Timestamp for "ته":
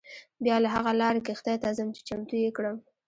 1.63-1.67